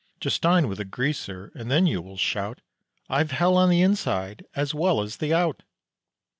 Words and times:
Just 0.19 0.41
dine 0.41 0.67
with 0.67 0.79
a 0.79 0.83
Greaser 0.83 1.51
and 1.53 1.69
then 1.69 1.85
you 1.85 2.01
will 2.01 2.17
shout, 2.17 2.61
"I've 3.07 3.29
hell 3.29 3.55
on 3.55 3.69
the 3.69 3.83
inside 3.83 4.43
as 4.55 4.73
well 4.73 4.99
as 4.99 5.17
the 5.17 5.31
out!" 5.31 5.61